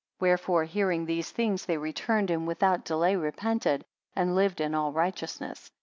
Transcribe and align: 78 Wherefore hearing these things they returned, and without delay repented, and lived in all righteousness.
78 0.17 0.27
Wherefore 0.29 0.63
hearing 0.63 1.05
these 1.05 1.29
things 1.29 1.67
they 1.67 1.77
returned, 1.77 2.31
and 2.31 2.47
without 2.47 2.83
delay 2.85 3.15
repented, 3.15 3.85
and 4.15 4.33
lived 4.33 4.59
in 4.59 4.73
all 4.73 4.91
righteousness. 4.91 5.69